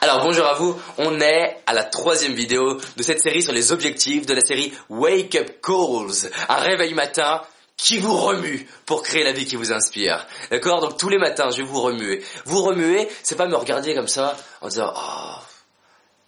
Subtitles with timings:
[0.00, 3.72] Alors bonjour à vous, on est à la troisième vidéo de cette série sur les
[3.72, 7.42] objectifs de la série Wake Up Calls, un réveil matin
[7.76, 10.24] qui vous remue pour créer la vie qui vous inspire.
[10.52, 10.80] D'accord?
[10.80, 12.24] Donc tous les matins, je vais vous remuer.
[12.44, 15.42] Vous remuer, c'est pas me regarder comme ça en disant "Ah,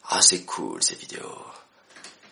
[0.09, 1.45] ah c'est cool ces vidéos.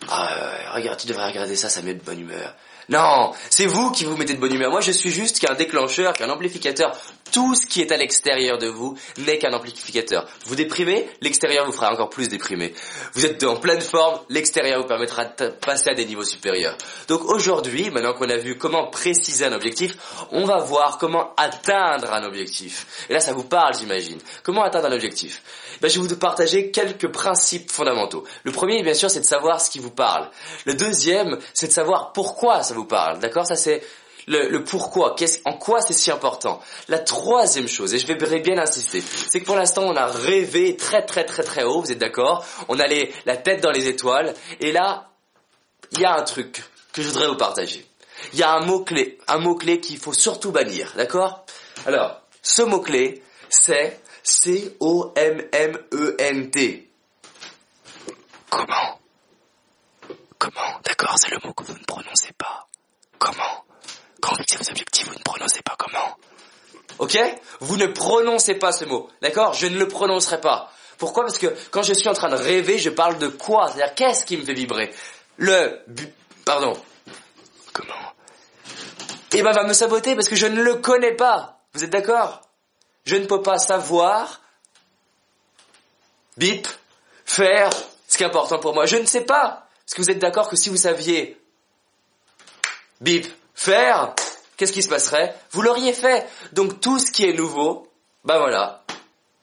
[0.09, 2.53] Ah regarde, tu devrais regarder ça, ça met de bonne humeur."
[2.89, 4.71] Non, c'est vous qui vous mettez de bonne humeur.
[4.71, 6.97] Moi, je suis juste qu'un déclencheur, qu'un amplificateur.
[7.31, 10.27] Tout ce qui est à l'extérieur de vous n'est qu'un amplificateur.
[10.47, 12.73] Vous déprimez, l'extérieur vous fera encore plus déprimer.
[13.13, 16.75] Vous êtes en pleine forme, l'extérieur vous permettra de passer à des niveaux supérieurs.
[17.07, 19.95] Donc aujourd'hui, maintenant qu'on a vu comment préciser un objectif,
[20.31, 23.05] on va voir comment atteindre un objectif.
[23.09, 24.17] Et là, ça vous parle, j'imagine.
[24.41, 25.43] Comment atteindre un objectif?
[25.81, 28.23] Ben, Je vais vous partager quelques principes fondamentaux.
[28.43, 30.27] Le premier, bien sûr, c'est de savoir ce qui vous parle.
[30.65, 33.19] Le deuxième, c'est de savoir pourquoi ça vous parle.
[33.19, 33.45] D'accord?
[33.45, 33.81] Ça, c'est
[34.29, 35.15] le, pourquoi,
[35.45, 36.61] en quoi c'est si important.
[36.87, 40.77] La troisième chose, et je vais bien insister, c'est que pour l'instant on a rêvé
[40.77, 42.45] très très très très haut, vous êtes d'accord?
[42.67, 42.85] On a
[43.25, 45.09] la tête dans les étoiles, et là,
[45.93, 46.63] il y a un truc
[46.93, 47.83] que je voudrais vous partager.
[48.33, 51.45] Il y a un mot-clé, un mot-clé qu'il faut surtout bannir, d'accord?
[51.87, 55.09] Alors, ce mot-clé, c'est C-O-M-M-E-N-T.
[58.49, 58.78] Comment Comment?
[61.19, 62.67] C'est le mot que vous ne prononcez pas.
[63.17, 63.65] Comment?
[64.21, 66.17] Quand vous vos objectifs, vous ne prononcez pas comment?
[66.97, 67.17] Ok?
[67.59, 69.09] Vous ne prononcez pas ce mot.
[69.21, 69.53] D'accord?
[69.53, 70.71] Je ne le prononcerai pas.
[70.97, 71.23] Pourquoi?
[71.23, 73.67] Parce que quand je suis en train de rêver, je parle de quoi?
[73.67, 74.93] C'est-à-dire qu'est-ce qui me fait vibrer?
[75.37, 75.81] Le...
[76.45, 76.73] Pardon.
[77.73, 77.93] Comment?
[79.33, 81.59] Eh ben va me saboter parce que je ne le connais pas.
[81.73, 82.41] Vous êtes d'accord?
[83.05, 84.41] Je ne peux pas savoir...
[86.37, 86.67] Bip.
[87.25, 87.69] Faire
[88.07, 88.85] ce qui est important pour moi.
[88.85, 89.68] Je ne sais pas.
[89.89, 91.35] Est-ce que vous êtes d'accord que si vous saviez...
[93.01, 94.13] Bip faire,
[94.55, 95.35] qu'est-ce qui se passerait?
[95.49, 96.27] Vous l'auriez fait.
[96.53, 97.91] Donc tout ce qui est nouveau,
[98.23, 98.83] ben voilà.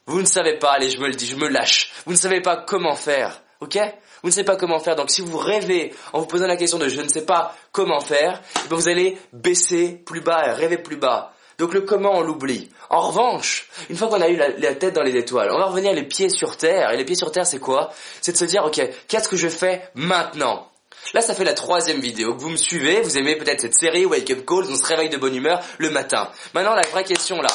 [0.07, 1.91] Vous ne savez pas, allez, je me le dis, je me lâche.
[2.05, 3.77] Vous ne savez pas comment faire, ok?
[4.23, 4.95] Vous ne savez pas comment faire.
[4.95, 7.99] Donc si vous rêvez en vous posant la question de je ne sais pas comment
[7.99, 11.35] faire, eh ben, vous allez baisser plus bas et rêver plus bas.
[11.59, 12.71] Donc le comment on l'oublie.
[12.91, 15.93] En revanche, une fois qu'on a eu la, tête dans les étoiles, on va revenir
[15.93, 16.91] les pieds sur terre.
[16.91, 17.93] Et les pieds sur terre, c'est quoi?
[18.21, 20.69] C'est de se dire, ok, qu'est-ce que je fais maintenant?
[21.15, 23.01] Là, ça fait la troisième vidéo vous me suivez.
[23.01, 25.91] Vous aimez peut-être cette série Wake Up Calls, on se réveille de bonne humeur le
[25.91, 26.31] matin.
[26.55, 27.51] Maintenant, la vraie question là,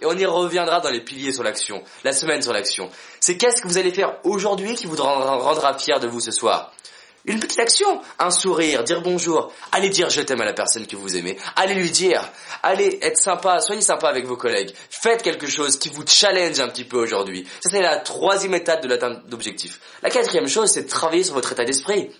[0.00, 2.90] et on y reviendra dans les piliers sur l'action, la semaine sur l'action,
[3.20, 6.72] c'est qu'est-ce que vous allez faire aujourd'hui qui vous rendra fier de vous ce soir?
[7.24, 10.96] Une petite action, un sourire, dire bonjour, allez dire je t'aime à la personne que
[10.96, 12.22] vous aimez, allez lui dire,
[12.62, 16.68] allez être sympa, soyez sympa avec vos collègues, faites quelque chose qui vous challenge un
[16.68, 17.46] petit peu aujourd'hui.
[17.60, 19.80] Ça c'est la troisième étape de l'atteinte d'objectif.
[20.02, 22.10] La quatrième chose c'est de travailler sur votre état d'esprit.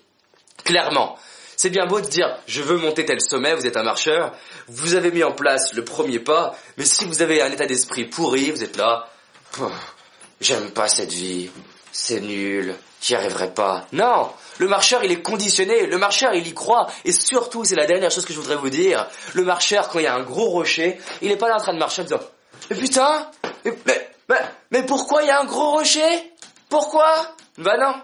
[0.65, 1.17] Clairement.
[1.57, 4.35] C'est bien beau de dire je veux monter tel sommet, vous êtes un marcheur,
[4.69, 8.05] vous avez mis en place le premier pas, mais si vous avez un état d'esprit
[8.05, 9.11] pourri, vous êtes là,
[10.41, 11.51] j'aime pas cette vie,
[11.93, 13.87] c'est nul, j'y arriverai pas.
[13.93, 17.87] Non, le marcheur il est conditionné, le marcheur il y croit, et surtout c'est la
[17.87, 20.51] dernière chose que je voudrais vous dire, le marcheur quand il y a un gros
[20.51, 22.21] rocher, il n'est pas là en train de marcher en disant
[22.71, 23.31] mais putain,
[23.65, 23.75] mais,
[24.29, 24.37] mais,
[24.71, 26.33] mais pourquoi il y a un gros rocher?
[26.69, 27.35] Pourquoi?
[27.59, 27.95] Bah non,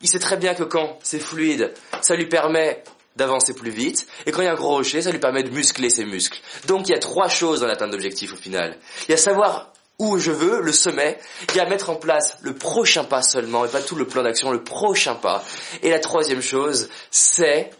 [0.00, 2.82] il sait très bien que quand c'est fluide, ça lui permet
[3.16, 5.50] d'avancer plus vite, et quand il y a un gros rocher, ça lui permet de
[5.50, 6.38] muscler ses muscles.
[6.66, 8.78] Donc il y a trois choses dans l'atteinte d'objectifs au final.
[9.08, 11.18] Il y a savoir où je veux, le sommet,
[11.50, 14.22] il y a mettre en place le prochain pas seulement, et pas tout le plan
[14.22, 15.42] d'action, le prochain pas.
[15.82, 17.70] Et la troisième chose, c'est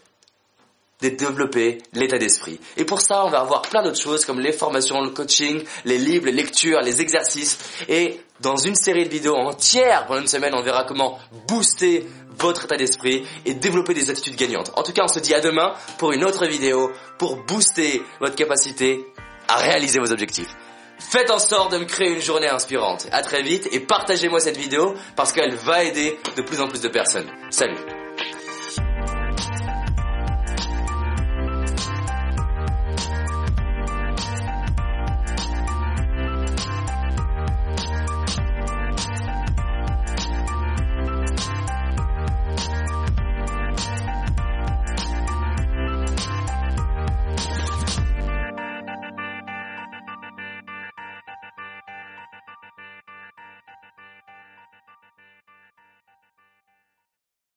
[1.01, 2.59] de développer l'état d'esprit.
[2.75, 5.99] Et pour ça, on va avoir plein d'autres choses comme les formations, le coaching, les
[5.99, 7.59] livres, les lectures, les exercices.
[7.87, 12.07] Et dans une série de vidéos entières pendant une semaine, on verra comment booster
[12.39, 14.71] votre état d'esprit et développer des attitudes gagnantes.
[14.75, 18.35] En tout cas, on se dit à demain pour une autre vidéo pour booster votre
[18.35, 19.05] capacité
[19.47, 20.55] à réaliser vos objectifs.
[20.99, 23.07] Faites en sorte de me créer une journée inspirante.
[23.11, 26.81] À très vite et partagez-moi cette vidéo parce qu'elle va aider de plus en plus
[26.81, 27.29] de personnes.
[27.49, 27.77] Salut